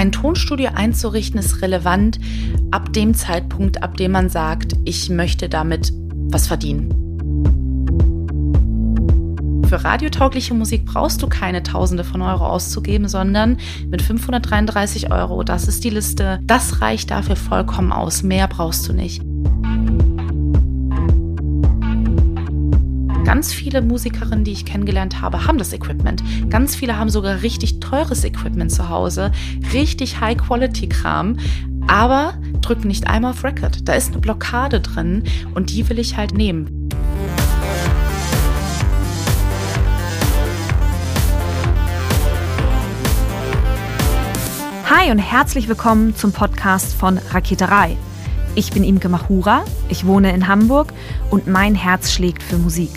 [0.00, 2.18] Ein Tonstudio einzurichten ist relevant
[2.70, 5.92] ab dem Zeitpunkt, ab dem man sagt, ich möchte damit
[6.30, 6.88] was verdienen.
[9.68, 15.68] Für radiotaugliche Musik brauchst du keine Tausende von Euro auszugeben, sondern mit 533 Euro, das
[15.68, 18.22] ist die Liste, das reicht dafür vollkommen aus.
[18.22, 19.22] Mehr brauchst du nicht.
[23.30, 26.20] Ganz viele Musikerinnen, die ich kennengelernt habe, haben das Equipment.
[26.50, 29.30] Ganz viele haben sogar richtig teures Equipment zu Hause,
[29.72, 31.36] richtig High-Quality-Kram,
[31.86, 33.88] aber drücken nicht einmal auf Record.
[33.88, 35.22] Da ist eine Blockade drin
[35.54, 36.88] und die will ich halt nehmen.
[44.90, 47.96] Hi und herzlich willkommen zum Podcast von Raketerei.
[48.56, 50.92] Ich bin Imke Machura, ich wohne in Hamburg
[51.30, 52.90] und mein Herz schlägt für Musik.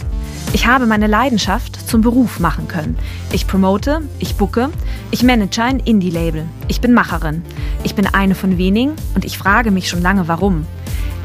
[0.53, 2.95] Ich habe meine Leidenschaft zum Beruf machen können.
[3.31, 4.69] Ich promote, ich bucke,
[5.09, 6.45] ich manage ein Indie-Label.
[6.67, 7.41] Ich bin Macherin.
[7.83, 10.67] Ich bin eine von wenigen und ich frage mich schon lange, warum.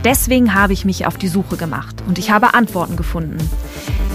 [0.02, 3.36] Deswegen habe ich mich auf die Suche gemacht und ich habe Antworten gefunden.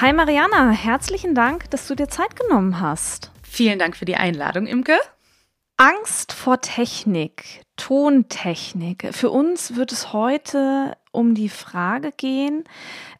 [0.00, 3.32] Hi Mariana, herzlichen Dank, dass du dir Zeit genommen hast.
[3.42, 4.96] Vielen Dank für die Einladung, Imke.
[5.76, 9.08] Angst vor Technik, Tontechnik.
[9.10, 12.64] Für uns wird es heute um die Frage gehen,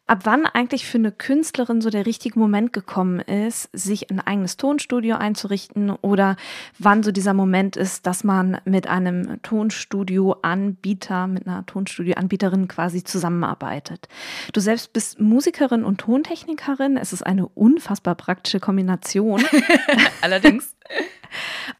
[0.09, 4.57] ab wann eigentlich für eine Künstlerin so der richtige Moment gekommen ist, sich ein eigenes
[4.57, 6.35] Tonstudio einzurichten oder
[6.79, 14.07] wann so dieser Moment ist, dass man mit einem Tonstudioanbieter, mit einer Tonstudioanbieterin quasi zusammenarbeitet.
[14.51, 16.97] Du selbst bist Musikerin und Tontechnikerin.
[16.97, 19.43] Es ist eine unfassbar praktische Kombination.
[20.21, 20.75] Allerdings.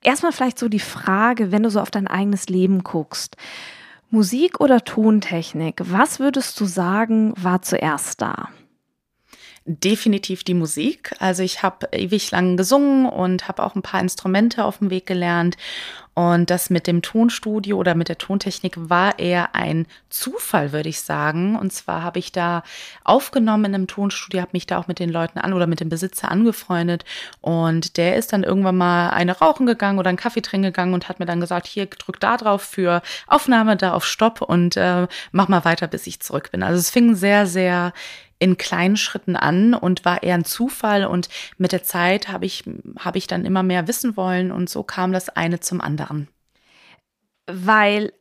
[0.04, 3.36] Erstmal vielleicht so die Frage, wenn du so auf dein eigenes Leben guckst.
[4.10, 5.82] Musik oder Tontechnik?
[5.86, 8.50] Was würdest du sagen, war zuerst da?
[9.70, 11.16] definitiv die Musik.
[11.20, 15.06] Also ich habe ewig lang gesungen und habe auch ein paar Instrumente auf dem Weg
[15.06, 15.58] gelernt.
[16.14, 21.02] Und das mit dem Tonstudio oder mit der Tontechnik war eher ein Zufall, würde ich
[21.02, 21.56] sagen.
[21.56, 22.64] Und zwar habe ich da
[23.04, 25.88] aufgenommen in einem Tonstudio, habe mich da auch mit den Leuten an oder mit dem
[25.88, 27.06] Besitzer angefreundet.
[27.42, 31.08] Und der ist dann irgendwann mal eine rauchen gegangen oder einen Kaffee trinken gegangen und
[31.08, 35.08] hat mir dann gesagt, hier drück da drauf für Aufnahme, da auf Stopp und äh,
[35.32, 36.64] mach mal weiter, bis ich zurück bin.
[36.64, 37.94] Also es fing sehr, sehr
[38.40, 41.06] in kleinen Schritten an und war eher ein Zufall.
[41.06, 41.28] Und
[41.58, 42.64] mit der Zeit habe ich,
[42.98, 45.99] habe ich dann immer mehr wissen wollen und so kam das eine zum anderen.
[47.48, 48.14] Weil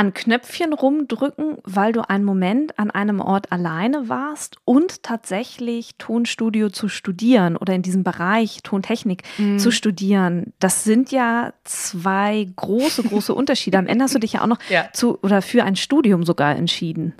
[0.00, 6.70] an Knöpfchen rumdrücken, weil du einen Moment an einem Ort alleine warst und tatsächlich Tonstudio
[6.70, 9.58] zu studieren oder in diesem Bereich Tontechnik mm.
[9.58, 10.54] zu studieren.
[10.58, 13.76] Das sind ja zwei große, große Unterschiede.
[13.76, 14.88] Am Ende hast du dich ja auch noch ja.
[14.94, 17.12] zu oder für ein Studium sogar entschieden.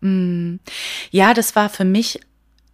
[0.00, 0.60] Mm.
[1.10, 2.20] Ja, das war für mich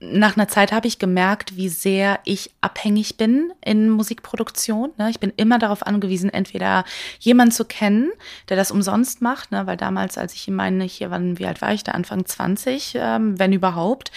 [0.00, 4.92] nach einer Zeit habe ich gemerkt, wie sehr ich abhängig bin in Musikproduktion.
[4.96, 5.10] Ne?
[5.10, 6.84] Ich bin immer darauf angewiesen, entweder
[7.18, 8.10] jemanden zu kennen,
[8.48, 9.66] der das umsonst macht, ne?
[9.66, 13.38] weil damals, als ich meine, hier waren, wie alt war ich da, Anfang 20, ähm,
[13.38, 14.10] wenn überhaupt,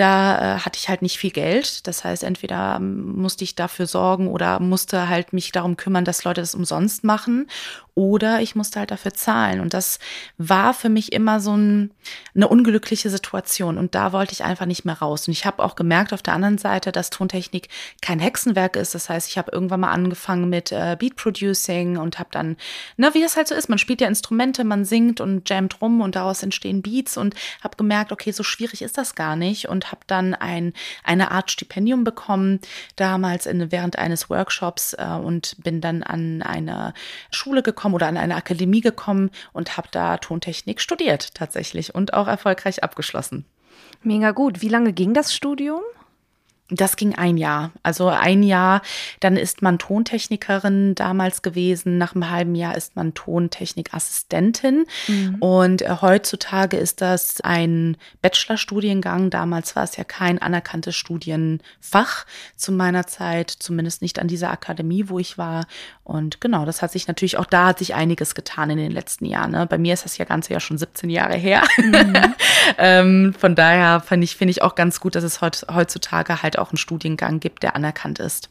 [0.00, 1.86] da äh, hatte ich halt nicht viel Geld.
[1.86, 6.40] Das heißt, entweder musste ich dafür sorgen oder musste halt mich darum kümmern, dass Leute
[6.40, 7.46] das umsonst machen
[7.94, 9.60] oder ich musste halt dafür zahlen.
[9.60, 9.98] Und das
[10.38, 11.90] war für mich immer so ein,
[12.34, 13.76] eine unglückliche Situation.
[13.76, 15.09] Und da wollte ich einfach nicht mehr raus.
[15.10, 17.68] Und ich habe auch gemerkt auf der anderen Seite, dass Tontechnik
[18.00, 18.94] kein Hexenwerk ist.
[18.94, 22.56] Das heißt, ich habe irgendwann mal angefangen mit äh, Beat Producing und habe dann,
[22.96, 26.00] ne, wie das halt so ist, man spielt ja Instrumente, man singt und jammt rum
[26.00, 29.92] und daraus entstehen Beats und habe gemerkt, okay, so schwierig ist das gar nicht und
[29.92, 30.72] habe dann ein,
[31.04, 32.60] eine Art Stipendium bekommen,
[32.96, 36.94] damals in, während eines Workshops äh, und bin dann an eine
[37.30, 42.28] Schule gekommen oder an eine Akademie gekommen und habe da Tontechnik studiert tatsächlich und auch
[42.28, 43.44] erfolgreich abgeschlossen.
[44.02, 44.62] Mega gut.
[44.62, 45.82] Wie lange ging das Studium?
[46.70, 47.72] Das ging ein Jahr.
[47.82, 48.82] Also ein Jahr,
[49.18, 51.98] dann ist man Tontechnikerin damals gewesen.
[51.98, 54.86] Nach einem halben Jahr ist man Tontechnikassistentin.
[55.08, 55.34] Mhm.
[55.40, 59.30] Und äh, heutzutage ist das ein Bachelorstudiengang.
[59.30, 62.24] Damals war es ja kein anerkanntes Studienfach
[62.56, 65.66] zu meiner Zeit, zumindest nicht an dieser Akademie, wo ich war.
[66.04, 69.24] Und genau, das hat sich natürlich auch da hat sich einiges getan in den letzten
[69.24, 69.52] Jahren.
[69.52, 69.66] Ne?
[69.66, 71.62] Bei mir ist das ja ganze ja schon 17 Jahre her.
[71.78, 72.14] Mhm.
[72.78, 76.70] ähm, von daher finde ich, finde ich auch ganz gut, dass es heutzutage halt auch
[76.70, 78.50] einen Studiengang gibt, der anerkannt ist.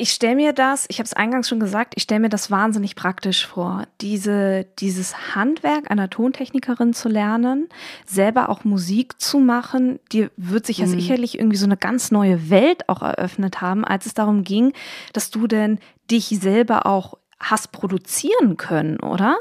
[0.00, 2.94] ich stelle mir das, ich habe es eingangs schon gesagt, ich stelle mir das wahnsinnig
[2.94, 7.68] praktisch vor, diese, dieses Handwerk einer Tontechnikerin zu lernen,
[8.06, 10.90] selber auch Musik zu machen, dir wird sich ja mhm.
[10.92, 14.72] sicherlich irgendwie so eine ganz neue Welt auch eröffnet haben, als es darum ging,
[15.12, 19.36] dass du denn dich selber auch hast produzieren können, oder?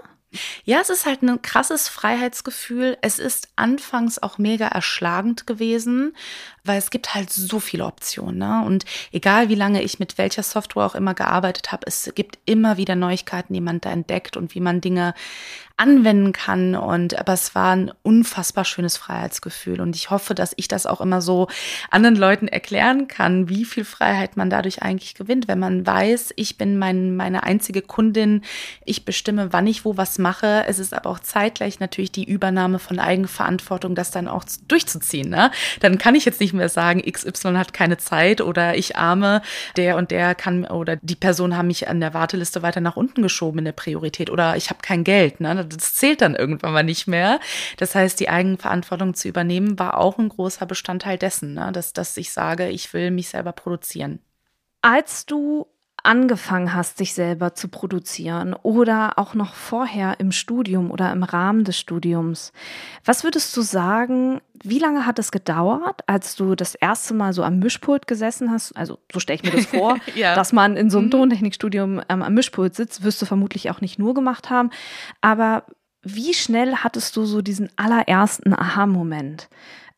[0.65, 2.97] Ja, es ist halt ein krasses Freiheitsgefühl.
[3.01, 6.15] Es ist anfangs auch mega erschlagend gewesen,
[6.67, 8.37] weil es gibt halt so viele Optionen.
[8.37, 8.63] Ne?
[8.65, 12.77] Und egal wie lange ich mit welcher Software auch immer gearbeitet habe, es gibt immer
[12.77, 15.13] wieder Neuigkeiten, die man da entdeckt und wie man Dinge
[15.77, 16.75] anwenden kann.
[16.75, 19.79] Und aber es war ein unfassbar schönes Freiheitsgefühl.
[19.79, 21.47] Und ich hoffe, dass ich das auch immer so
[21.91, 26.57] anderen Leuten erklären kann, wie viel Freiheit man dadurch eigentlich gewinnt, wenn man weiß, ich
[26.57, 28.41] bin mein, meine einzige Kundin,
[28.85, 30.65] ich bestimme, wann ich wo was mache.
[30.67, 35.29] Es ist aber auch zeitgleich natürlich die Übernahme von Eigenverantwortung, das dann auch durchzuziehen.
[35.29, 35.51] Ne?
[35.79, 39.41] Dann kann ich jetzt nicht mehr sagen, XY hat keine Zeit oder ich arme,
[39.75, 43.21] der und der kann oder die Person haben mich an der Warteliste weiter nach unten
[43.21, 45.39] geschoben in der Priorität oder ich habe kein Geld.
[45.39, 45.65] Ne?
[45.65, 47.39] Das zählt dann irgendwann mal nicht mehr.
[47.77, 51.71] Das heißt, die Eigenverantwortung zu übernehmen war auch ein großer Bestandteil dessen, ne?
[51.71, 54.19] dass, dass ich sage, ich will mich selber produzieren.
[54.81, 55.67] Als du
[56.07, 61.65] angefangen hast, sich selber zu produzieren oder auch noch vorher im Studium oder im Rahmen
[61.65, 62.53] des Studiums.
[63.03, 67.43] Was würdest du sagen, wie lange hat es gedauert, als du das erste Mal so
[67.43, 68.71] am Mischpult gesessen hast?
[68.77, 70.33] Also so stelle ich mir das vor, ja.
[70.33, 71.11] dass man in so einem mhm.
[71.11, 74.69] Tontechnikstudium ähm, am Mischpult sitzt, wirst du vermutlich auch nicht nur gemacht haben.
[75.19, 75.65] Aber
[76.03, 79.49] wie schnell hattest du so diesen allerersten Aha-Moment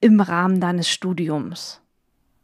[0.01, 1.81] im Rahmen deines Studiums?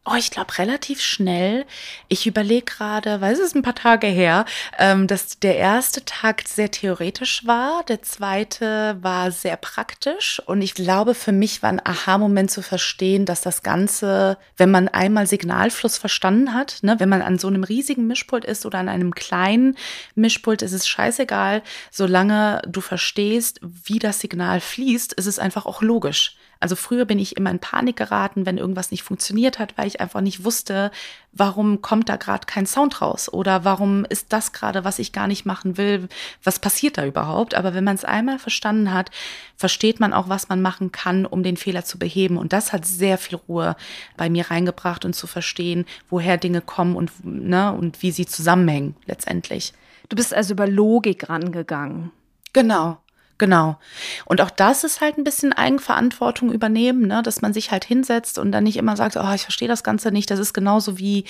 [0.08, 1.66] Oh, ich glaube relativ schnell.
[2.10, 4.46] Ich überlege gerade, weil es ist ein paar Tage her,
[4.78, 10.76] ähm, dass der erste Tag sehr theoretisch war, der zweite war sehr praktisch und ich
[10.76, 15.98] glaube, für mich war ein Aha-Moment zu verstehen, dass das Ganze, wenn man einmal Signalfluss
[15.98, 19.76] verstanden hat, ne, wenn man an so einem riesigen Mischpult ist oder an einem kleinen
[20.14, 25.82] Mischpult, ist es scheißegal, solange du verstehst, wie das Signal fließt, ist es einfach auch
[25.82, 26.36] logisch.
[26.60, 30.02] Also früher bin ich immer in Panik geraten, wenn irgendwas nicht funktioniert hat, weil ich
[30.02, 30.92] einfach nicht wusste,
[31.32, 35.28] warum kommt da gerade kein Sound raus oder warum ist das gerade, was ich gar
[35.28, 36.08] nicht machen will,
[36.44, 37.56] was passiert da überhaupt.
[37.56, 39.12] Aber wenn man es einmal verstanden hat,
[39.58, 42.38] versteht man auch, was man machen kann, um den Fehler zu beheben.
[42.38, 43.76] Und das hat sehr viel Ruhe
[44.18, 48.96] bei mir reingebracht und zu verstehen, woher Dinge kommen und, ne, und wie sie zusammenhängen
[49.06, 49.74] letztendlich.
[50.10, 52.12] Du bist also über Logik rangegangen.
[52.54, 52.98] Genau.
[53.38, 53.78] Genau.
[54.24, 57.22] Und auch das ist halt ein bisschen Eigenverantwortung übernehmen, ne?
[57.22, 60.10] dass man sich halt hinsetzt und dann nicht immer sagt, oh, ich verstehe das Ganze
[60.14, 60.32] nicht.
[60.32, 61.26] Das ist genauso wie,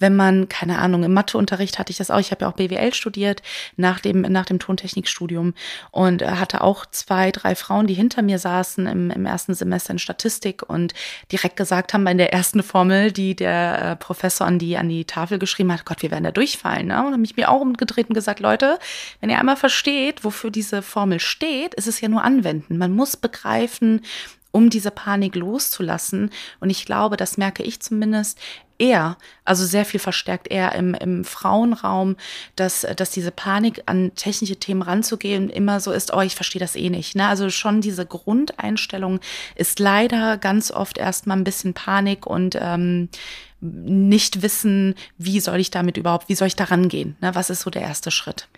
[0.00, 2.18] wenn man, keine Ahnung, im Matheunterricht hatte ich das auch.
[2.18, 3.40] Ich habe ja auch BWL studiert
[3.76, 5.54] nach dem, nach dem Tontechnikstudium
[5.92, 9.92] und äh, hatte auch zwei, drei Frauen, die hinter mir saßen im, im ersten Semester
[9.92, 10.92] in Statistik und
[11.30, 15.04] direkt gesagt haben, bei der ersten Formel, die der äh, Professor an die, an die
[15.04, 16.88] Tafel geschrieben hat, Gott, wir werden da durchfallen.
[16.88, 17.06] Ne?
[17.06, 18.80] Und habe ich mir auch umgedreht und gesagt, Leute,
[19.20, 22.78] wenn ihr einmal versteht, wofür diese Formel steht, steht, ist es ja nur anwenden.
[22.78, 24.00] Man muss begreifen,
[24.50, 26.30] um diese Panik loszulassen.
[26.60, 28.38] Und ich glaube, das merke ich zumindest
[28.78, 32.16] eher, also sehr viel verstärkt eher im, im Frauenraum,
[32.56, 36.76] dass, dass diese Panik an technische Themen ranzugehen immer so ist, oh, ich verstehe das
[36.76, 37.14] eh nicht.
[37.14, 37.26] Ne?
[37.28, 39.20] Also schon diese Grundeinstellung
[39.54, 43.08] ist leider ganz oft erstmal ein bisschen Panik und ähm,
[43.60, 47.16] nicht wissen, wie soll ich damit überhaupt, wie soll ich da rangehen?
[47.20, 47.34] Ne?
[47.34, 48.48] Was ist so der erste Schritt?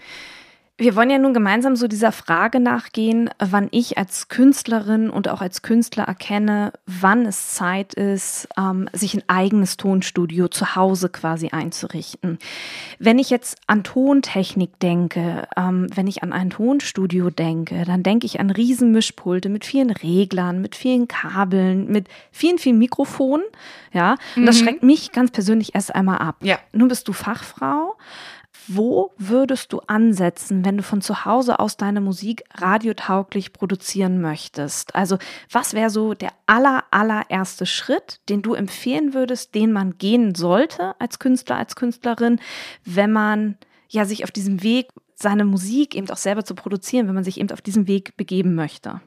[0.78, 5.40] Wir wollen ja nun gemeinsam so dieser Frage nachgehen, wann ich als Künstlerin und auch
[5.40, 11.48] als Künstler erkenne, wann es Zeit ist, ähm, sich ein eigenes Tonstudio zu Hause quasi
[11.48, 12.38] einzurichten.
[12.98, 18.26] Wenn ich jetzt an Tontechnik denke, ähm, wenn ich an ein Tonstudio denke, dann denke
[18.26, 23.46] ich an Riesenmischpulte mit vielen Reglern, mit vielen Kabeln, mit vielen, vielen Mikrofonen.
[23.94, 24.46] Ja, und mhm.
[24.46, 26.36] das schreckt mich ganz persönlich erst einmal ab.
[26.42, 26.58] Ja.
[26.72, 27.96] Nun bist du Fachfrau.
[28.68, 34.94] Wo würdest du ansetzen, wenn du von zu Hause aus deine Musik radiotauglich produzieren möchtest?
[34.94, 35.18] Also,
[35.50, 40.98] was wäre so der aller, allererste Schritt, den du empfehlen würdest, den man gehen sollte
[41.00, 42.40] als Künstler, als Künstlerin,
[42.84, 43.56] wenn man
[43.88, 47.38] ja sich auf diesem Weg, seine Musik eben auch selber zu produzieren, wenn man sich
[47.40, 49.00] eben auf diesem Weg begeben möchte?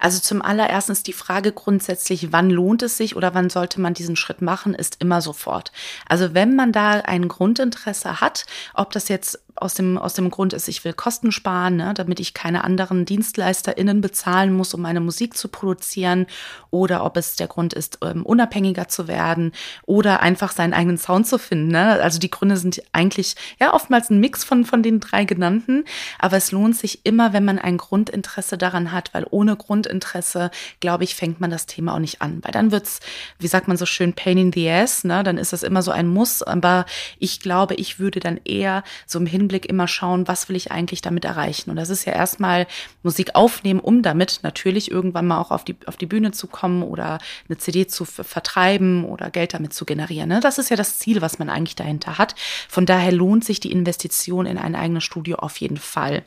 [0.00, 3.94] Also zum allerersten ist die Frage grundsätzlich, wann lohnt es sich oder wann sollte man
[3.94, 5.72] diesen Schritt machen, ist immer sofort.
[6.08, 10.52] Also wenn man da ein Grundinteresse hat, ob das jetzt aus dem, aus dem Grund
[10.52, 15.00] ist, ich will Kosten sparen, ne, damit ich keine anderen DienstleisterInnen bezahlen muss, um meine
[15.00, 16.26] Musik zu produzieren,
[16.70, 19.52] oder ob es der Grund ist, ähm, unabhängiger zu werden
[19.84, 21.68] oder einfach seinen eigenen Sound zu finden.
[21.68, 22.00] Ne?
[22.02, 25.84] Also die Gründe sind eigentlich ja oftmals ein Mix von, von den drei genannten,
[26.18, 30.50] aber es lohnt sich immer, wenn man ein Grundinteresse daran hat, weil ohne ohne Grundinteresse,
[30.80, 32.40] glaube ich, fängt man das Thema auch nicht an.
[32.42, 33.00] Weil dann wird's,
[33.38, 35.22] wie sagt man so schön, pain in the ass, ne?
[35.22, 36.42] Dann ist das immer so ein Muss.
[36.42, 36.86] Aber
[37.18, 41.02] ich glaube, ich würde dann eher so im Hinblick immer schauen, was will ich eigentlich
[41.02, 41.70] damit erreichen?
[41.70, 42.66] Und das ist ja erstmal
[43.02, 46.82] Musik aufnehmen, um damit natürlich irgendwann mal auch auf die, auf die Bühne zu kommen
[46.82, 47.18] oder
[47.48, 50.28] eine CD zu vertreiben oder Geld damit zu generieren.
[50.28, 50.40] Ne?
[50.40, 52.34] Das ist ja das Ziel, was man eigentlich dahinter hat.
[52.68, 56.24] Von daher lohnt sich die Investition in ein eigenes Studio auf jeden Fall.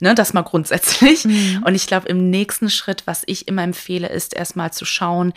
[0.00, 1.24] Ne, das mal grundsätzlich.
[1.24, 1.62] Mhm.
[1.64, 5.32] Und ich glaube, im nächsten Schritt, was ich immer empfehle, ist erstmal zu schauen,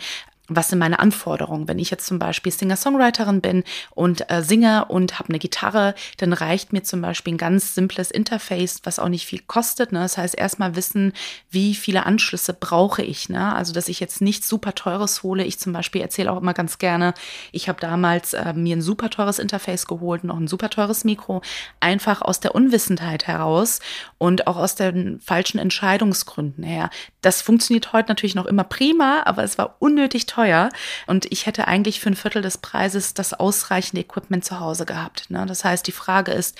[0.50, 1.68] was sind meine Anforderungen?
[1.68, 6.32] Wenn ich jetzt zum Beispiel Singer-Songwriterin bin und äh, singe und habe eine Gitarre, dann
[6.32, 9.92] reicht mir zum Beispiel ein ganz simples Interface, was auch nicht viel kostet.
[9.92, 10.00] Ne?
[10.00, 11.12] Das heißt, erstmal wissen,
[11.50, 13.28] wie viele Anschlüsse brauche ich.
[13.28, 13.54] Ne?
[13.54, 15.44] Also, dass ich jetzt nichts super teures hole.
[15.44, 17.14] Ich zum Beispiel erzähle auch immer ganz gerne,
[17.52, 21.42] ich habe damals äh, mir ein super teures Interface geholt, noch ein super teures Mikro,
[21.78, 23.78] einfach aus der Unwissenheit heraus
[24.18, 26.90] und auch aus den falschen Entscheidungsgründen her.
[27.22, 30.70] Das funktioniert heute natürlich noch immer prima, aber es war unnötig teuer teuer
[31.06, 35.30] und ich hätte eigentlich für ein Viertel des Preises das ausreichende Equipment zu Hause gehabt.
[35.30, 35.44] Ne?
[35.46, 36.56] Das heißt, die Frage ist,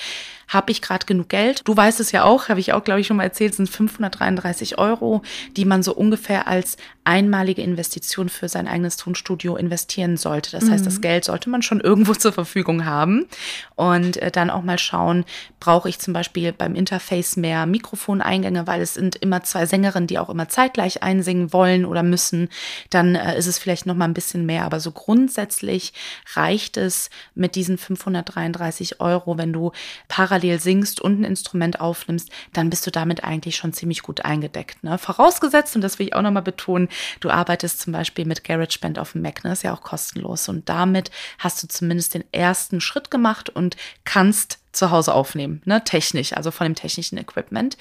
[0.50, 1.62] habe ich gerade genug Geld?
[1.64, 4.78] Du weißt es ja auch, habe ich auch, glaube ich, schon mal erzählt, sind 533
[4.78, 5.22] Euro,
[5.56, 10.50] die man so ungefähr als einmalige Investition für sein eigenes Tonstudio investieren sollte.
[10.50, 10.72] Das mhm.
[10.72, 11.02] heißt, das mhm.
[11.02, 13.26] Geld sollte man schon irgendwo zur Verfügung haben
[13.76, 15.24] und äh, dann auch mal schauen,
[15.60, 20.18] brauche ich zum Beispiel beim Interface mehr Mikrofoneingänge, weil es sind immer zwei Sängerinnen, die
[20.18, 22.48] auch immer zeitgleich einsingen wollen oder müssen.
[22.90, 25.92] Dann äh, ist es vielleicht noch mal ein bisschen mehr, aber so grundsätzlich
[26.34, 29.72] reicht es mit diesen 533 Euro, wenn du
[30.08, 34.82] parallel singst und ein Instrument aufnimmst, dann bist du damit eigentlich schon ziemlich gut eingedeckt.
[34.84, 34.98] Ne?
[34.98, 36.88] Vorausgesetzt, und das will ich auch nochmal betonen,
[37.20, 39.52] du arbeitest zum Beispiel mit GarageBand auf dem Mac, ne?
[39.52, 40.48] ist ja auch kostenlos.
[40.48, 45.82] Und damit hast du zumindest den ersten Schritt gemacht und kannst zu Hause aufnehmen, ne?
[45.82, 47.76] technisch, also von dem technischen Equipment.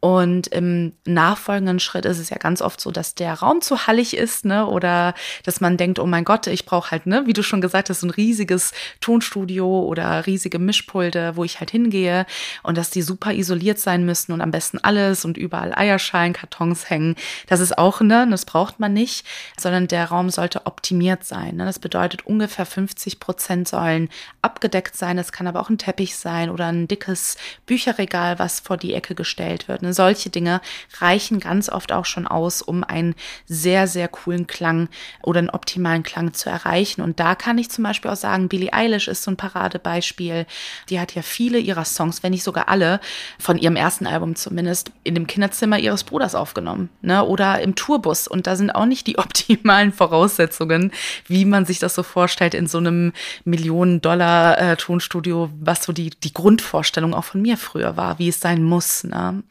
[0.00, 4.16] Und im nachfolgenden Schritt ist es ja ganz oft so, dass der Raum zu hallig
[4.16, 4.64] ist, ne?
[4.66, 5.12] Oder
[5.42, 8.04] dass man denkt, oh mein Gott, ich brauche halt, ne, wie du schon gesagt hast,
[8.04, 12.26] ein riesiges Tonstudio oder riesige Mischpulte, wo ich halt hingehe
[12.62, 17.16] und dass die super isoliert sein müssen und am besten alles und überall Eierschalenkartons hängen.
[17.48, 19.26] Das ist auch, ne, das braucht man nicht,
[19.58, 21.56] sondern der Raum sollte optimiert sein.
[21.56, 21.64] Ne?
[21.64, 24.10] Das bedeutet, ungefähr 50 Prozent sollen
[24.42, 25.18] abgedeckt sein.
[25.18, 27.36] Es kann aber auch ein Teppich sein oder ein dickes
[27.66, 29.82] Bücherregal, was vor die Ecke gestellt wird.
[29.88, 29.94] Ne?
[29.94, 30.60] Solche Dinge
[31.00, 33.14] reichen ganz oft auch schon aus, um einen
[33.46, 34.88] sehr, sehr coolen Klang
[35.22, 37.00] oder einen optimalen Klang zu erreichen.
[37.00, 40.46] Und da kann ich zum Beispiel auch sagen, Billie Eilish ist so ein Paradebeispiel.
[40.88, 43.00] Die hat ja viele ihrer Songs, wenn nicht sogar alle,
[43.38, 46.90] von ihrem ersten Album zumindest, in dem Kinderzimmer ihres Bruders aufgenommen.
[47.00, 47.24] Ne?
[47.24, 48.28] Oder im Tourbus.
[48.28, 50.92] Und da sind auch nicht die optimalen Voraussetzungen,
[51.26, 53.12] wie man sich das so vorstellt in so einem
[53.44, 58.62] Millionen-Dollar-Tonstudio, äh, was so die, die Grundvorstellung auch von mir früher war, wie es sein
[58.62, 59.04] muss.
[59.04, 59.42] Ne?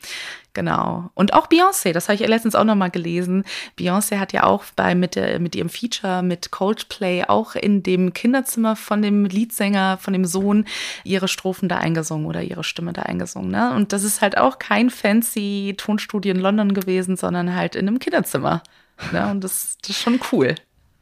[0.57, 1.11] Genau.
[1.13, 3.43] Und auch Beyoncé, das habe ich letztens auch nochmal gelesen.
[3.77, 8.11] Beyoncé hat ja auch bei, mit, der, mit ihrem Feature mit Coldplay auch in dem
[8.11, 10.65] Kinderzimmer von dem Leadsänger, von dem Sohn,
[11.03, 13.51] ihre Strophen da eingesungen oder ihre Stimme da eingesungen.
[13.51, 13.71] Ne?
[13.75, 17.99] Und das ist halt auch kein fancy Tonstudio in London gewesen, sondern halt in einem
[17.99, 18.63] Kinderzimmer.
[19.11, 19.29] Ne?
[19.29, 20.55] Und das, das ist schon cool.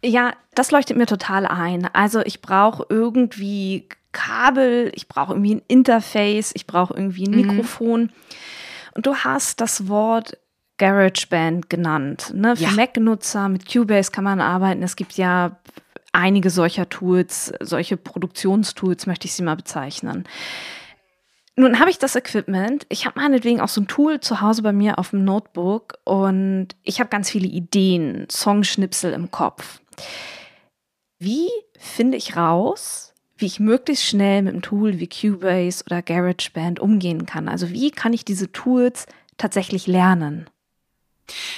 [0.04, 1.88] Ja, das leuchtet mir total ein.
[1.94, 7.48] Also ich brauche irgendwie Kabel, ich brauche irgendwie ein Interface, ich brauche irgendwie ein mhm.
[7.48, 8.02] Mikrofon.
[8.02, 8.10] Mhm.
[8.96, 10.38] Und du hast das Wort
[10.78, 12.32] GarageBand genannt.
[12.34, 12.56] Ne?
[12.56, 12.72] Für ja.
[12.72, 14.84] Mac-Nutzer mit Cubase kann man arbeiten.
[14.84, 15.58] Es gibt ja
[16.12, 20.26] einige solcher Tools, solche Produktionstools, möchte ich sie mal bezeichnen.
[21.58, 22.86] Nun habe ich das Equipment.
[22.90, 26.70] Ich habe meinetwegen auch so ein Tool zu Hause bei mir auf dem Notebook und
[26.84, 29.80] ich habe ganz viele Ideen, Songschnipsel im Kopf.
[31.18, 31.50] Wie
[31.80, 37.26] finde ich raus, wie ich möglichst schnell mit einem Tool wie Cubase oder GarageBand umgehen
[37.26, 37.50] kann.
[37.50, 40.50] Also wie kann ich diese Tools tatsächlich lernen?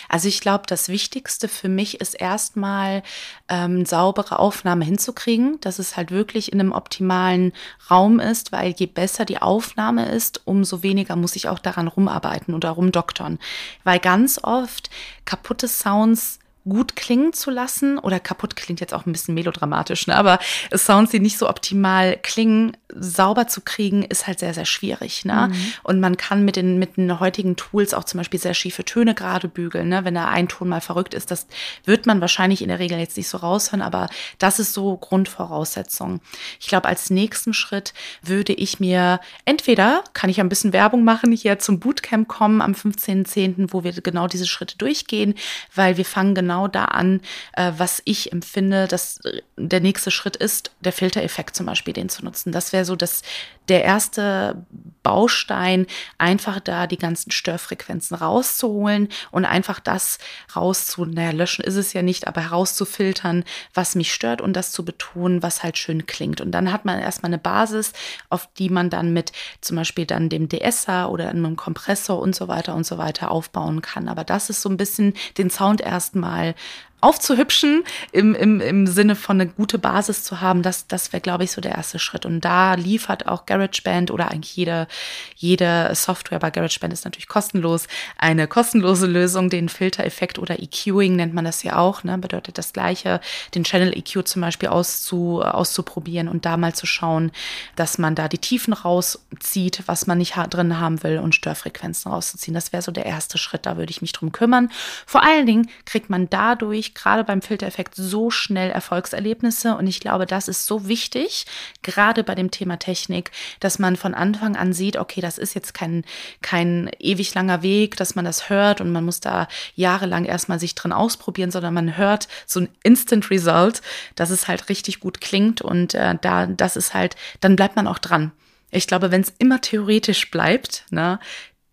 [0.07, 3.03] Also ich glaube, das Wichtigste für mich ist erstmal
[3.49, 7.51] ähm, saubere Aufnahme hinzukriegen, dass es halt wirklich in einem optimalen
[7.91, 12.53] Raum ist, weil je besser die Aufnahme ist, umso weniger muss ich auch daran rumarbeiten
[12.53, 13.39] oder rumdoktern.
[13.83, 14.89] Weil ganz oft
[15.25, 20.15] kaputte Sounds gut klingen zu lassen oder kaputt klingt jetzt auch ein bisschen melodramatisch, ne?
[20.15, 20.39] aber
[20.75, 25.25] Sounds, die nicht so optimal klingen, sauber zu kriegen, ist halt sehr, sehr schwierig.
[25.25, 25.49] Ne?
[25.51, 25.73] Mhm.
[25.83, 29.13] Und man kann mit den, mit den heutigen Tools auch zum Beispiel sehr schiefe Töne
[29.13, 29.89] gerade bügeln.
[29.89, 30.05] Ne?
[30.05, 31.47] Wenn da ein Ton mal verrückt ist, das
[31.85, 34.09] wird man wahrscheinlich in der Regel jetzt nicht so raushören, aber
[34.39, 36.21] das ist so Grundvoraussetzung.
[36.59, 41.31] Ich glaube, als nächsten Schritt würde ich mir entweder, kann ich ein bisschen Werbung machen,
[41.31, 45.35] hier zum Bootcamp kommen am 15.10., wo wir genau diese Schritte durchgehen,
[45.75, 47.21] weil wir fangen genau da an,
[47.53, 49.19] äh, was ich empfinde, dass
[49.55, 52.51] der nächste Schritt ist, der Filtereffekt zum Beispiel, den zu nutzen.
[52.51, 53.23] Das wäre wäre so das,
[53.67, 54.65] der erste
[55.03, 55.87] Baustein,
[56.17, 60.19] einfach da die ganzen Störfrequenzen rauszuholen und einfach das
[60.55, 64.85] rauszu, naja, löschen ist es ja nicht, aber herauszufiltern, was mich stört und das zu
[64.85, 66.39] betonen, was halt schön klingt.
[66.39, 67.93] Und dann hat man erstmal eine Basis,
[68.29, 72.47] auf die man dann mit zum Beispiel dann dem DSer oder einem Kompressor und so
[72.47, 74.07] weiter und so weiter aufbauen kann.
[74.07, 76.55] Aber das ist so ein bisschen den Sound erstmal mal
[76.99, 81.43] aufzuhübschen, im, im, im Sinne von eine gute Basis zu haben, das, das wäre, glaube
[81.43, 82.25] ich, so der erste Schritt.
[82.25, 84.87] Und da liefert auch GarageBand oder eigentlich jede,
[85.35, 87.87] jede Software bei GarageBand ist natürlich kostenlos,
[88.17, 92.73] eine kostenlose Lösung, den Filtereffekt oder EQing nennt man das ja auch, ne, bedeutet das
[92.73, 93.21] Gleiche,
[93.53, 97.31] den Channel EQ zum Beispiel auszu, auszuprobieren und da mal zu schauen,
[97.75, 102.55] dass man da die Tiefen rauszieht, was man nicht drin haben will und Störfrequenzen rauszuziehen.
[102.55, 104.71] Das wäre so der erste Schritt, da würde ich mich drum kümmern.
[105.05, 109.99] Vor allen Dingen kriegt man dadurch ich gerade beim Filtereffekt so schnell Erfolgserlebnisse und ich
[109.99, 111.45] glaube, das ist so wichtig,
[111.83, 115.73] gerade bei dem Thema Technik, dass man von Anfang an sieht, okay, das ist jetzt
[115.73, 116.03] kein,
[116.41, 120.75] kein ewig langer Weg, dass man das hört und man muss da jahrelang erstmal sich
[120.75, 123.81] drin ausprobieren, sondern man hört so ein Instant Result,
[124.15, 127.87] dass es halt richtig gut klingt und äh, da, das ist halt, dann bleibt man
[127.87, 128.31] auch dran.
[128.71, 131.19] Ich glaube, wenn es immer theoretisch bleibt, ne,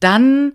[0.01, 0.53] dann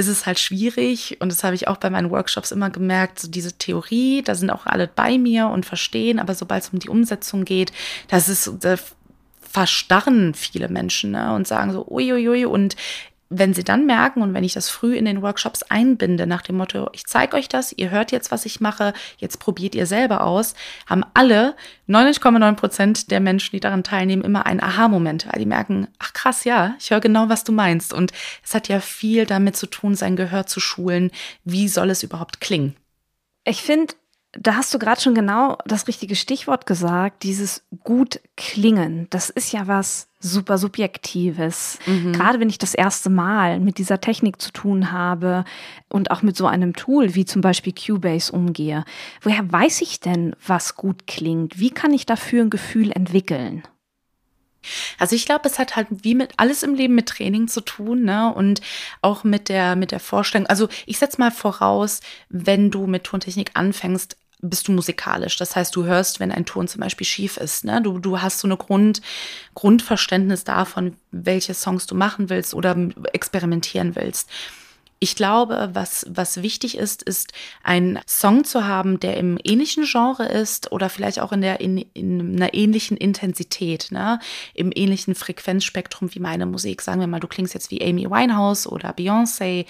[0.00, 1.18] ist es halt schwierig.
[1.20, 4.50] Und das habe ich auch bei meinen Workshops immer gemerkt, so diese Theorie, da sind
[4.50, 7.72] auch alle bei mir und verstehen, aber sobald es um die Umsetzung geht,
[8.08, 8.76] das ist, da
[9.42, 12.76] verstarren viele Menschen ne, und sagen so, uiuiui und
[13.30, 16.56] wenn sie dann merken und wenn ich das früh in den Workshops einbinde, nach dem
[16.56, 20.24] Motto, ich zeige euch das, ihr hört jetzt, was ich mache, jetzt probiert ihr selber
[20.24, 20.54] aus,
[20.86, 21.54] haben alle
[21.88, 26.42] 99,9 Prozent der Menschen, die daran teilnehmen, immer einen Aha-Moment, weil die merken, ach krass,
[26.42, 27.94] ja, ich höre genau, was du meinst.
[27.94, 28.12] Und
[28.44, 31.12] es hat ja viel damit zu tun, sein Gehör zu schulen.
[31.44, 32.74] Wie soll es überhaupt klingen?
[33.44, 33.94] Ich finde,
[34.32, 39.08] da hast du gerade schon genau das richtige Stichwort gesagt, dieses gut klingen.
[39.10, 41.78] Das ist ja was super Subjektives.
[41.86, 42.12] Mhm.
[42.12, 45.44] Gerade wenn ich das erste Mal mit dieser Technik zu tun habe
[45.88, 48.84] und auch mit so einem Tool wie zum Beispiel Cubase umgehe.
[49.22, 51.58] Woher weiß ich denn, was gut klingt?
[51.58, 53.64] Wie kann ich dafür ein Gefühl entwickeln?
[54.98, 58.02] Also ich glaube, es hat halt wie mit alles im Leben mit Training zu tun,
[58.02, 58.32] ne?
[58.32, 58.60] Und
[59.00, 60.46] auch mit der mit der Vorstellung.
[60.48, 65.36] Also ich setze mal voraus, wenn du mit Tontechnik anfängst, bist du musikalisch.
[65.36, 67.64] Das heißt, du hörst, wenn ein Ton zum Beispiel schief ist.
[67.64, 67.82] Ne?
[67.82, 69.00] Du, du hast so eine Grund,
[69.54, 72.76] Grundverständnis davon, welche Songs du machen willst oder
[73.12, 74.30] experimentieren willst.
[75.02, 77.32] Ich glaube, was, was wichtig ist, ist
[77.62, 81.78] einen Song zu haben, der im ähnlichen Genre ist oder vielleicht auch in, der, in,
[81.94, 84.20] in einer ähnlichen Intensität, ne?
[84.52, 86.82] im ähnlichen Frequenzspektrum wie meine Musik.
[86.82, 89.64] Sagen wir mal, du klingst jetzt wie Amy Winehouse oder Beyoncé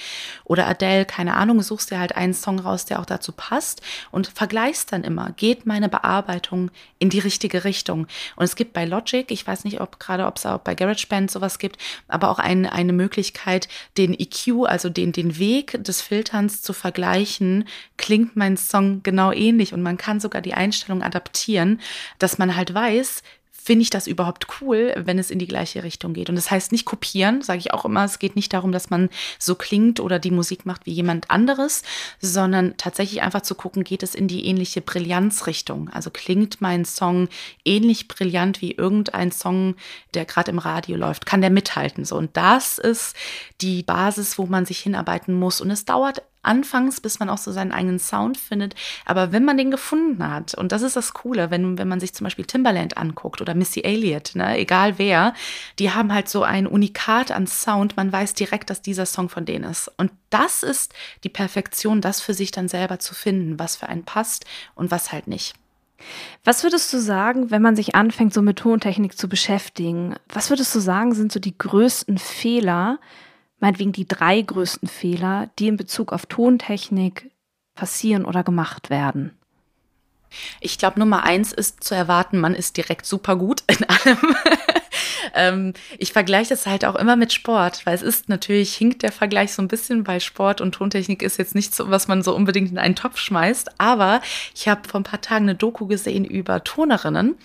[0.44, 4.26] oder Adele, keine Ahnung, suchst dir halt einen Song raus, der auch dazu passt und
[4.26, 8.08] vergleichst dann immer, geht meine Bearbeitung in die richtige Richtung.
[8.34, 11.30] Und es gibt bei Logic, ich weiß nicht, ob gerade, ob es auch bei GarageBand
[11.30, 16.62] sowas gibt, aber auch ein, eine Möglichkeit, den EQ, also den, den Weg des Filterns
[16.62, 19.74] zu vergleichen, klingt mein Song genau ähnlich.
[19.74, 21.80] Und man kann sogar die Einstellung adaptieren,
[22.18, 23.22] dass man halt weiß,
[23.62, 26.28] finde ich das überhaupt cool, wenn es in die gleiche Richtung geht.
[26.28, 28.04] Und das heißt nicht kopieren, sage ich auch immer.
[28.04, 31.82] Es geht nicht darum, dass man so klingt oder die Musik macht wie jemand anderes,
[32.20, 35.90] sondern tatsächlich einfach zu gucken, geht es in die ähnliche Brillanzrichtung.
[35.90, 37.28] Also klingt mein Song
[37.64, 39.76] ähnlich brillant wie irgendein Song,
[40.14, 41.26] der gerade im Radio läuft.
[41.26, 42.04] Kann der mithalten?
[42.04, 42.16] So.
[42.16, 43.14] Und das ist
[43.60, 45.60] die Basis, wo man sich hinarbeiten muss.
[45.60, 48.74] Und es dauert anfangs, bis man auch so seinen eigenen Sound findet.
[49.04, 52.14] Aber wenn man den gefunden hat, und das ist das Coole, wenn, wenn man sich
[52.14, 55.34] zum Beispiel Timbaland anguckt oder Missy Elliott, ne, egal wer,
[55.78, 57.96] die haben halt so ein Unikat an Sound.
[57.96, 59.90] Man weiß direkt, dass dieser Song von denen ist.
[59.96, 64.04] Und das ist die Perfektion, das für sich dann selber zu finden, was für einen
[64.04, 65.54] passt und was halt nicht.
[66.44, 70.16] Was würdest du sagen, wenn man sich anfängt, so mit Tontechnik zu beschäftigen?
[70.28, 72.98] Was würdest du sagen, sind so die größten Fehler,
[73.60, 77.30] meinetwegen die drei größten Fehler, die in Bezug auf Tontechnik
[77.74, 79.36] passieren oder gemacht werden?
[80.60, 84.36] Ich glaube, Nummer eins ist zu erwarten, man ist direkt super gut in allem.
[85.34, 89.12] ähm, ich vergleiche das halt auch immer mit Sport, weil es ist natürlich, hinkt der
[89.12, 92.34] Vergleich so ein bisschen, weil Sport und Tontechnik ist jetzt nicht so, was man so
[92.34, 93.80] unbedingt in einen Topf schmeißt.
[93.80, 94.20] Aber
[94.54, 97.36] ich habe vor ein paar Tagen eine Doku gesehen über Tonerinnen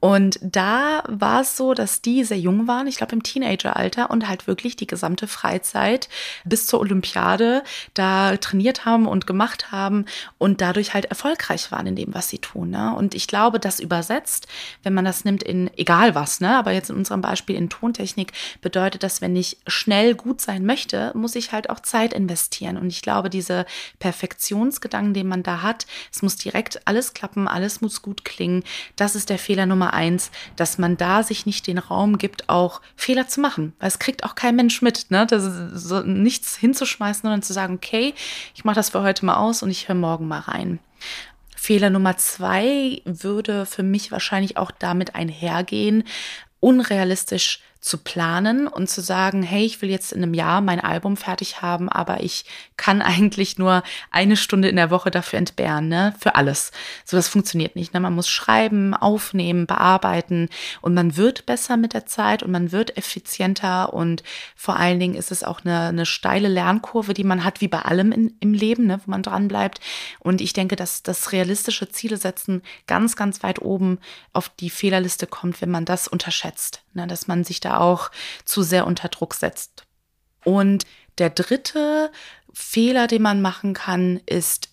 [0.00, 4.26] und da war es so, dass die sehr jung waren, ich glaube im Teenageralter und
[4.28, 6.08] halt wirklich die gesamte Freizeit
[6.44, 10.06] bis zur Olympiade da trainiert haben und gemacht haben
[10.38, 12.70] und dadurch halt erfolgreich waren in dem, was sie tun.
[12.70, 12.94] Ne?
[12.94, 14.48] Und ich glaube, das übersetzt,
[14.82, 18.32] wenn man das nimmt in egal was, ne, aber jetzt in unserem Beispiel in Tontechnik,
[18.62, 22.78] bedeutet das, wenn ich schnell gut sein möchte, muss ich halt auch Zeit investieren.
[22.78, 23.66] Und ich glaube, diese
[23.98, 28.64] Perfektionsgedanken, den man da hat, es muss direkt alles klappen, alles muss gut klingen,
[28.96, 32.80] das ist der Fehler Nummer Eins, dass man da sich nicht den Raum gibt, auch
[32.96, 33.72] Fehler zu machen.
[33.78, 35.26] Weil es kriegt auch kein Mensch mit, ne?
[35.26, 38.14] Das so nichts hinzuschmeißen, sondern zu sagen, okay,
[38.54, 40.78] ich mache das für heute mal aus und ich höre morgen mal rein.
[41.56, 46.04] Fehler Nummer zwei würde für mich wahrscheinlich auch damit einhergehen,
[46.58, 51.16] unrealistisch zu planen und zu sagen, hey, ich will jetzt in einem Jahr mein Album
[51.16, 52.44] fertig haben, aber ich
[52.76, 56.14] kann eigentlich nur eine Stunde in der Woche dafür entbehren, ne?
[56.20, 56.72] Für alles.
[57.04, 57.94] So, das funktioniert nicht.
[57.94, 58.00] Ne?
[58.00, 60.48] Man muss schreiben, aufnehmen, bearbeiten
[60.82, 64.22] und man wird besser mit der Zeit und man wird effizienter und
[64.56, 67.80] vor allen Dingen ist es auch eine, eine steile Lernkurve, die man hat, wie bei
[67.80, 69.00] allem in, im Leben, ne?
[69.04, 69.80] wo man dran bleibt.
[70.18, 73.98] Und ich denke, dass das realistische Ziele setzen ganz, ganz weit oben
[74.32, 76.82] auf die Fehlerliste kommt, wenn man das unterschätzt.
[76.92, 77.06] Ne?
[77.06, 78.10] Dass man sich da auch
[78.44, 79.84] zu sehr unter Druck setzt.
[80.44, 80.84] Und
[81.18, 82.10] der dritte
[82.52, 84.70] Fehler, den man machen kann, ist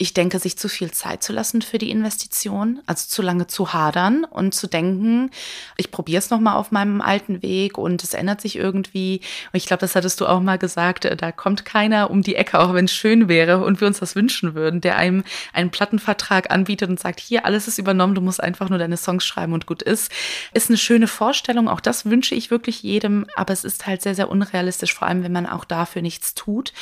[0.00, 3.72] ich denke, sich zu viel Zeit zu lassen für die Investition, also zu lange zu
[3.72, 5.32] hadern und zu denken,
[5.76, 9.20] ich probiere es nochmal auf meinem alten Weg und es ändert sich irgendwie.
[9.52, 12.36] Und ich glaube, das hattest du auch mal gesagt, äh, da kommt keiner um die
[12.36, 15.70] Ecke, auch wenn es schön wäre und wir uns das wünschen würden, der einem einen
[15.70, 19.52] Plattenvertrag anbietet und sagt, hier, alles ist übernommen, du musst einfach nur deine Songs schreiben
[19.52, 20.12] und gut ist.
[20.54, 24.14] Ist eine schöne Vorstellung, auch das wünsche ich wirklich jedem, aber es ist halt sehr,
[24.14, 26.72] sehr unrealistisch, vor allem wenn man auch dafür nichts tut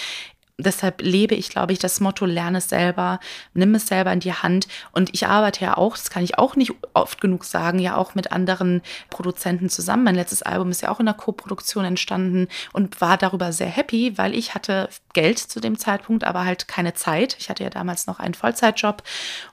[0.58, 3.20] deshalb lebe ich, glaube ich, das Motto, lerne es selber,
[3.52, 4.68] nimm es selber in die Hand.
[4.92, 8.14] Und ich arbeite ja auch, das kann ich auch nicht oft genug sagen, ja auch
[8.14, 10.04] mit anderen Produzenten zusammen.
[10.04, 14.16] Mein letztes Album ist ja auch in der Co-Produktion entstanden und war darüber sehr happy,
[14.16, 17.36] weil ich hatte Geld zu dem Zeitpunkt, aber halt keine Zeit.
[17.38, 19.02] Ich hatte ja damals noch einen Vollzeitjob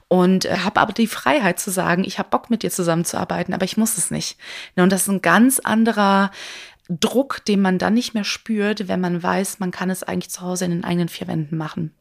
[0.08, 3.64] und äh, habe aber die Freiheit zu sagen, ich habe Bock mit dir zusammenzuarbeiten, aber
[3.64, 4.38] ich muss es nicht.
[4.76, 6.30] Und das ist ein ganz anderer
[6.88, 10.42] Druck, den man dann nicht mehr spürt, wenn man weiß, man kann es eigentlich zu
[10.42, 11.92] Hause in den eigenen vier Wänden machen.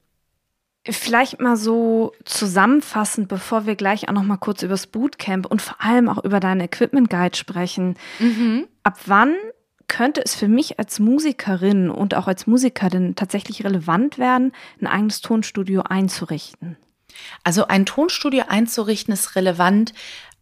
[0.85, 5.61] Vielleicht mal so zusammenfassend, bevor wir gleich auch noch mal kurz über das Bootcamp und
[5.61, 7.95] vor allem auch über deinen Equipment Guide sprechen.
[8.19, 8.67] Mhm.
[8.83, 9.33] Ab wann
[9.87, 15.21] könnte es für mich als Musikerin und auch als Musikerin tatsächlich relevant werden, ein eigenes
[15.21, 16.75] Tonstudio einzurichten?
[17.45, 19.93] Also ein Tonstudio einzurichten ist relevant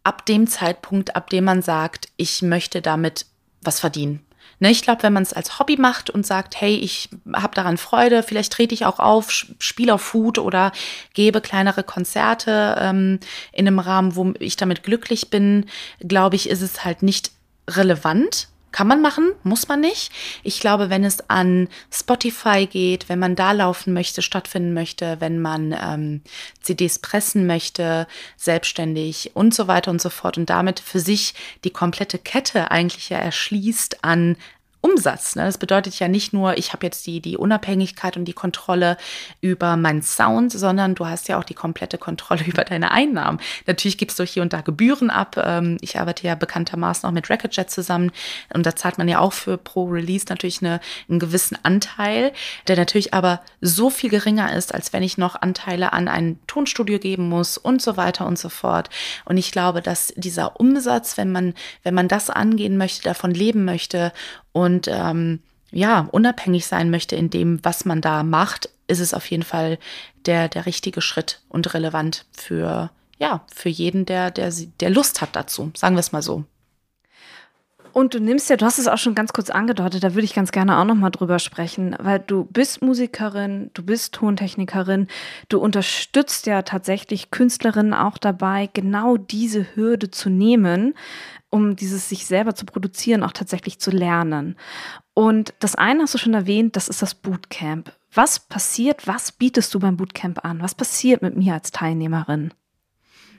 [0.02, 3.26] ab dem Zeitpunkt, ab dem man sagt, ich möchte damit
[3.62, 4.26] was verdienen.
[4.62, 7.78] Ne, ich glaube, wenn man es als Hobby macht und sagt, hey, ich habe daran
[7.78, 10.70] Freude, vielleicht trete ich auch auf, spiele auf Food oder
[11.14, 13.18] gebe kleinere Konzerte ähm,
[13.50, 15.66] in einem Rahmen, wo ich damit glücklich bin,
[15.98, 17.32] glaube ich, ist es halt nicht
[17.68, 18.50] relevant.
[18.72, 20.10] Kann man machen, muss man nicht.
[20.42, 25.40] Ich glaube, wenn es an Spotify geht, wenn man da laufen möchte, stattfinden möchte, wenn
[25.40, 26.22] man ähm,
[26.62, 28.06] CDs pressen möchte,
[28.36, 33.10] selbstständig und so weiter und so fort und damit für sich die komplette Kette eigentlich
[33.10, 34.36] ja erschließt an
[34.82, 35.36] Umsatz.
[35.36, 35.44] Ne?
[35.44, 38.96] Das bedeutet ja nicht nur, ich habe jetzt die, die Unabhängigkeit und die Kontrolle
[39.40, 43.40] über meinen Sound, sondern du hast ja auch die komplette Kontrolle über deine Einnahmen.
[43.66, 45.36] Natürlich gibst du hier und da Gebühren ab.
[45.42, 48.10] Ähm, ich arbeite ja bekanntermaßen auch mit Recordjet zusammen
[48.52, 52.32] und da zahlt man ja auch für pro Release natürlich eine, einen gewissen Anteil,
[52.66, 56.98] der natürlich aber so viel geringer ist, als wenn ich noch Anteile an ein Tonstudio
[56.98, 58.90] geben muss und so weiter und so fort.
[59.24, 63.64] Und ich glaube, dass dieser Umsatz, wenn man, wenn man das angehen möchte, davon leben
[63.64, 64.12] möchte
[64.52, 69.26] und ähm, ja, unabhängig sein möchte in dem, was man da macht, ist es auf
[69.30, 69.78] jeden Fall
[70.26, 75.34] der, der richtige Schritt und relevant für, ja, für jeden, der, der, der Lust hat
[75.34, 75.72] dazu.
[75.74, 76.44] Sagen wir es mal so.
[77.92, 80.34] Und du nimmst ja, du hast es auch schon ganz kurz angedeutet, da würde ich
[80.34, 85.08] ganz gerne auch nochmal drüber sprechen, weil du bist Musikerin, du bist Tontechnikerin,
[85.50, 90.94] du unterstützt ja tatsächlich Künstlerinnen auch dabei, genau diese Hürde zu nehmen,
[91.52, 94.56] um dieses sich selber zu produzieren, auch tatsächlich zu lernen.
[95.12, 97.92] Und das eine hast du schon erwähnt, das ist das Bootcamp.
[98.14, 100.62] Was passiert, was bietest du beim Bootcamp an?
[100.62, 102.54] Was passiert mit mir als Teilnehmerin?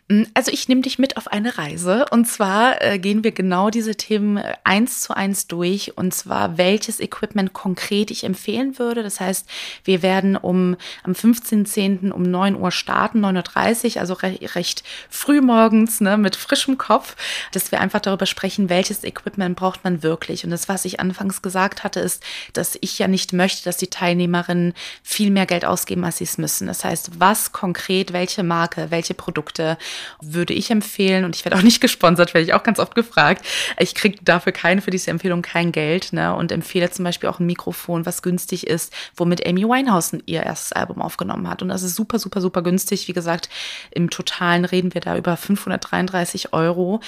[0.10, 3.70] Mm, also ich nehme dich mit auf eine Reise und zwar äh, gehen wir genau
[3.70, 9.04] diese Themen äh, eins zu eins durch und zwar welches Equipment konkret ich empfehlen würde.
[9.04, 9.48] Das heißt,
[9.86, 12.12] wir werden um am 15.10.
[12.12, 17.16] um 9 Uhr starten, 9.30 Uhr, also re recht früh morgens ne, mit frischem Kopf,
[17.54, 20.44] dass wir einfach darüber sprechen, welches Equipment braucht man wirklich.
[20.44, 23.90] Und das, was ich anfangs gesagt hatte, ist, dass ich ja nicht möchte, dass die
[23.90, 26.68] Teilnehmerinnen viel mehr Geld ausgeben, als sie es müssen.
[26.68, 29.78] Das heißt, was konkret, welche Marke, welche Produkte,
[30.22, 33.46] würde ich empfehlen und ich werde auch nicht gesponsert, werde ich auch ganz oft gefragt.
[33.80, 37.40] Ich kriege dafür keine, für diese Empfehlung kein Geld ne, und empfehle zum Beispiel auch
[37.40, 41.62] ein Mikrofon, was günstig ist, womit Amy Winehouse ihr erstes Album aufgenommen hat.
[41.62, 43.08] Und das ist super, super, super günstig.
[43.08, 43.50] Wie gesagt,
[43.92, 47.02] im Totalen reden wir da über 533 Euro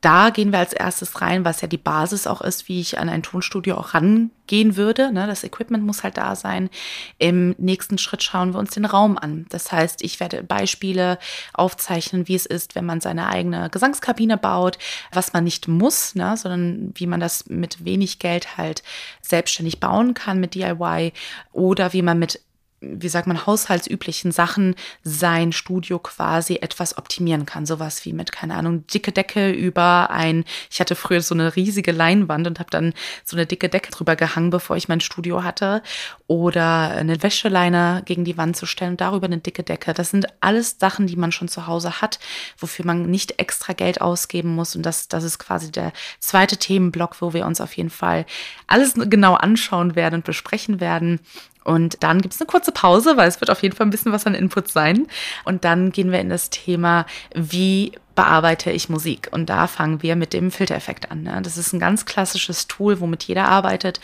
[0.00, 3.08] da gehen wir als erstes rein, was ja die Basis auch ist, wie ich an
[3.08, 5.12] ein Tonstudio auch rangehen würde.
[5.12, 5.26] Ne?
[5.26, 6.70] Das Equipment muss halt da sein.
[7.18, 9.46] Im nächsten Schritt schauen wir uns den Raum an.
[9.48, 11.18] Das heißt, ich werde Beispiele
[11.52, 14.78] aufzeichnen, wie es ist, wenn man seine eigene Gesangskabine baut,
[15.12, 16.36] was man nicht muss, ne?
[16.36, 18.84] sondern wie man das mit wenig Geld halt
[19.20, 21.12] selbstständig bauen kann mit DIY
[21.52, 22.40] oder wie man mit
[22.80, 27.66] wie sagt man, haushaltsüblichen Sachen sein Studio quasi etwas optimieren kann.
[27.66, 31.90] Sowas wie mit, keine Ahnung, dicke Decke über ein, ich hatte früher so eine riesige
[31.90, 35.82] Leinwand und habe dann so eine dicke Decke drüber gehangen, bevor ich mein Studio hatte.
[36.28, 39.92] Oder eine Wäscheleine gegen die Wand zu stellen und darüber eine dicke Decke.
[39.92, 42.20] Das sind alles Sachen, die man schon zu Hause hat,
[42.58, 44.76] wofür man nicht extra Geld ausgeben muss.
[44.76, 48.24] Und das, das ist quasi der zweite Themenblock, wo wir uns auf jeden Fall
[48.68, 51.20] alles genau anschauen werden und besprechen werden.
[51.68, 54.10] Und dann gibt es eine kurze Pause, weil es wird auf jeden Fall ein bisschen
[54.10, 55.06] was an Input sein.
[55.44, 57.04] Und dann gehen wir in das Thema,
[57.34, 59.28] wie bearbeite ich Musik.
[59.30, 61.22] Und da fangen wir mit dem Filtereffekt an.
[61.22, 61.40] Ne?
[61.40, 64.00] Das ist ein ganz klassisches Tool, womit jeder arbeitet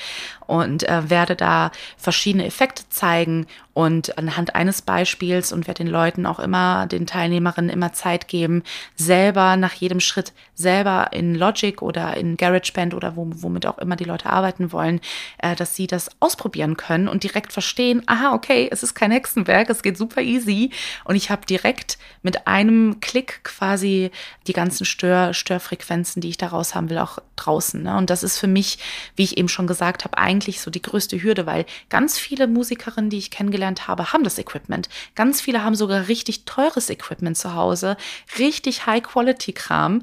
[0.46, 6.26] und äh, werde da verschiedene Effekte zeigen und anhand eines Beispiels und werde den Leuten
[6.26, 8.62] auch immer, den Teilnehmerinnen immer Zeit geben,
[8.94, 14.04] selber nach jedem Schritt selber in Logic oder in GarageBand oder womit auch immer die
[14.04, 15.00] Leute arbeiten wollen,
[15.38, 19.68] äh, dass sie das ausprobieren können und direkt verstehen, aha, okay, es ist kein Hexenwerk,
[19.70, 20.70] es geht super easy
[21.04, 24.03] und ich habe direkt mit einem Klick quasi
[24.46, 27.82] die, ganzen Stör, Störfrequenzen, die ich daraus haben will, auch draußen.
[27.82, 27.96] Ne?
[27.96, 28.78] Und das ist für mich,
[29.16, 33.10] wie ich eben schon gesagt habe, eigentlich so die größte Hürde, weil ganz viele Musikerinnen,
[33.10, 34.88] die ich kennengelernt habe, haben das Equipment.
[35.14, 37.96] Ganz viele haben sogar richtig teures Equipment zu Hause,
[38.38, 40.02] richtig High-Quality-Kram,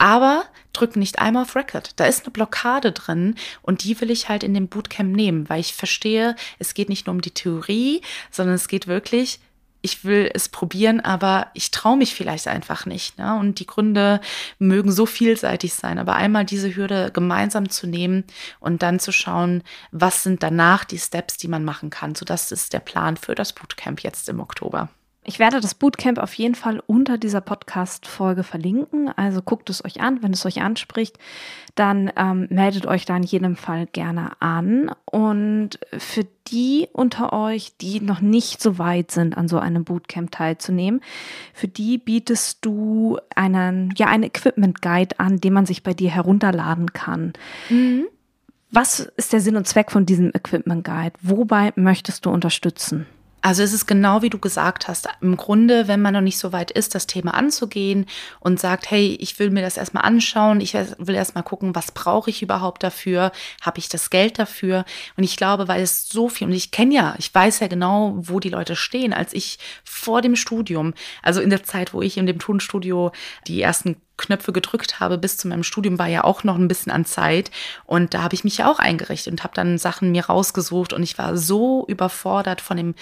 [0.00, 1.92] aber drücken nicht einmal auf Record.
[1.96, 5.60] Da ist eine Blockade drin und die will ich halt in dem Bootcamp nehmen, weil
[5.60, 9.40] ich verstehe, es geht nicht nur um die Theorie, sondern es geht wirklich
[9.82, 13.18] ich will es probieren, aber ich traue mich vielleicht einfach nicht.
[13.18, 13.34] Ne?
[13.38, 14.20] Und die Gründe
[14.58, 15.98] mögen so vielseitig sein.
[15.98, 18.24] Aber einmal diese Hürde gemeinsam zu nehmen
[18.58, 22.14] und dann zu schauen, was sind danach die Steps, die man machen kann.
[22.14, 24.88] So, das ist der Plan für das Bootcamp jetzt im Oktober.
[25.22, 29.10] Ich werde das Bootcamp auf jeden Fall unter dieser Podcast-Folge verlinken.
[29.16, 30.22] Also guckt es euch an.
[30.22, 31.18] Wenn es euch anspricht,
[31.74, 34.90] dann ähm, meldet euch da in jedem Fall gerne an.
[35.04, 40.30] Und für die unter euch, die noch nicht so weit sind, an so einem Bootcamp
[40.30, 41.02] teilzunehmen,
[41.52, 46.10] für die bietest du einen, ja, einen Equipment Guide an, den man sich bei dir
[46.10, 47.34] herunterladen kann.
[47.68, 48.06] Mhm.
[48.70, 51.12] Was ist der Sinn und Zweck von diesem Equipment Guide?
[51.20, 53.06] Wobei möchtest du unterstützen?
[53.42, 55.08] Also es ist genau wie du gesagt hast.
[55.20, 58.06] Im Grunde, wenn man noch nicht so weit ist, das Thema anzugehen
[58.38, 62.30] und sagt, hey, ich will mir das erstmal anschauen, ich will erstmal gucken, was brauche
[62.30, 64.84] ich überhaupt dafür, habe ich das Geld dafür?
[65.16, 68.14] Und ich glaube, weil es so viel, und ich kenne ja, ich weiß ja genau,
[68.16, 72.18] wo die Leute stehen, als ich vor dem Studium, also in der Zeit, wo ich
[72.18, 73.12] in dem Tonstudio
[73.46, 76.92] die ersten Knöpfe gedrückt habe bis zu meinem Studium, war ja auch noch ein bisschen
[76.92, 77.50] an Zeit.
[77.86, 80.92] Und da habe ich mich ja auch eingerichtet und habe dann Sachen mir rausgesucht.
[80.92, 82.94] Und ich war so überfordert von dem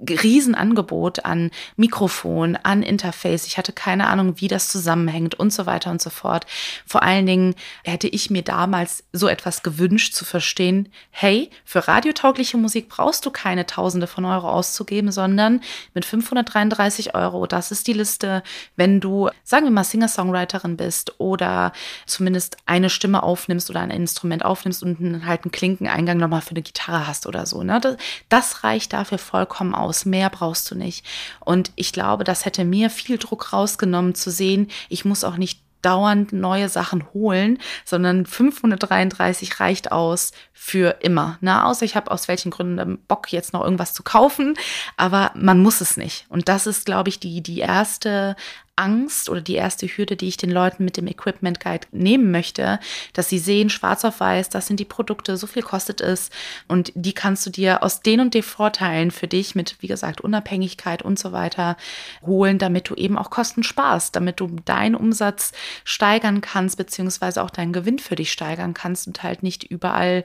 [0.00, 3.46] Riesenangebot an Mikrofon, an Interface.
[3.46, 6.46] Ich hatte keine Ahnung, wie das zusammenhängt und so weiter und so fort.
[6.86, 12.58] Vor allen Dingen hätte ich mir damals so etwas gewünscht zu verstehen, hey, für radiotaugliche
[12.58, 15.62] Musik brauchst du keine Tausende von Euro auszugeben, sondern
[15.94, 18.42] mit 533 Euro, das ist die Liste,
[18.76, 21.72] wenn du, sagen wir mal, Singer-Songwriterin bist oder
[22.04, 26.62] zumindest eine Stimme aufnimmst oder ein Instrument aufnimmst und halt einen Klinkeneingang nochmal für eine
[26.62, 27.62] Gitarre hast oder so.
[27.62, 27.80] Ne?
[27.80, 27.96] Das,
[28.28, 31.04] das reicht dafür vollkommen aus aus, mehr brauchst du nicht.
[31.40, 35.60] Und ich glaube, das hätte mir viel Druck rausgenommen zu sehen, ich muss auch nicht
[35.82, 41.38] dauernd neue Sachen holen, sondern 533 reicht aus für immer.
[41.40, 41.64] Ne?
[41.64, 44.58] Außer ich habe aus welchen Gründen Bock, jetzt noch irgendwas zu kaufen,
[44.96, 46.26] aber man muss es nicht.
[46.28, 48.34] Und das ist, glaube ich, die, die erste
[48.76, 52.78] Angst oder die erste Hürde, die ich den Leuten mit dem Equipment Guide nehmen möchte,
[53.14, 56.30] dass sie sehen, schwarz auf weiß, das sind die Produkte, so viel kostet es
[56.68, 60.20] und die kannst du dir aus den und den Vorteilen für dich mit, wie gesagt,
[60.20, 61.76] Unabhängigkeit und so weiter
[62.24, 65.52] holen, damit du eben auch Kosten sparst, damit du deinen Umsatz
[65.84, 70.24] steigern kannst, beziehungsweise auch deinen Gewinn für dich steigern kannst und halt nicht überall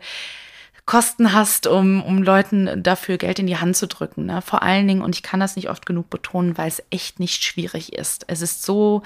[0.86, 4.26] Kosten hast, um, um Leuten dafür Geld in die Hand zu drücken.
[4.26, 4.42] Ne?
[4.42, 7.44] Vor allen Dingen, und ich kann das nicht oft genug betonen, weil es echt nicht
[7.44, 8.26] schwierig ist.
[8.28, 9.04] Es ist so,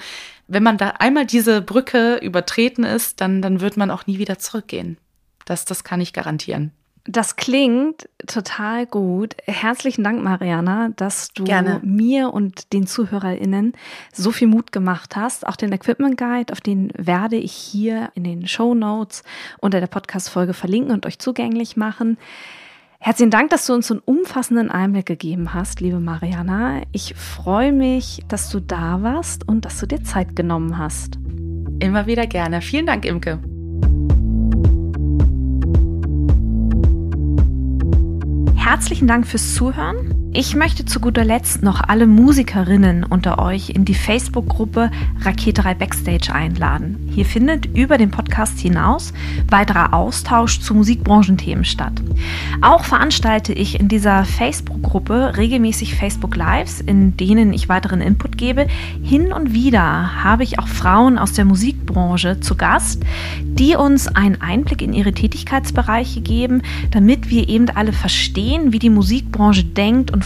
[0.48, 4.38] wenn man da einmal diese Brücke übertreten ist, dann, dann wird man auch nie wieder
[4.38, 4.96] zurückgehen.
[5.44, 6.72] Das, das kann ich garantieren.
[7.08, 9.36] Das klingt total gut.
[9.44, 11.80] Herzlichen Dank, Mariana, dass du Gerne.
[11.84, 13.74] mir und den ZuhörerInnen
[14.12, 15.46] so viel Mut gemacht hast.
[15.46, 19.22] Auch den Equipment Guide, auf den werde ich hier in den Show Notes
[19.58, 22.18] unter der Podcast-Folge verlinken und euch zugänglich machen.
[22.98, 26.82] Herzlichen Dank, dass du uns so einen umfassenden Einblick gegeben hast, liebe Mariana.
[26.90, 31.18] Ich freue mich, dass du da warst und dass du dir Zeit genommen hast.
[31.78, 32.62] Immer wieder gerne.
[32.62, 33.38] Vielen Dank, Imke.
[38.66, 40.15] Herzlichen Dank fürs Zuhören.
[40.38, 44.90] Ich möchte zu guter Letzt noch alle Musikerinnen unter euch in die Facebook-Gruppe
[45.22, 47.08] Raketerei Backstage einladen.
[47.10, 49.14] Hier findet über den Podcast hinaus
[49.48, 51.94] weiterer Austausch zu Musikbranchenthemen statt.
[52.60, 58.66] Auch veranstalte ich in dieser Facebook-Gruppe regelmäßig Facebook Lives, in denen ich weiteren Input gebe.
[59.02, 63.02] Hin und wieder habe ich auch Frauen aus der Musikbranche zu Gast,
[63.40, 68.90] die uns einen Einblick in ihre Tätigkeitsbereiche geben, damit wir eben alle verstehen, wie die
[68.90, 70.25] Musikbranche denkt und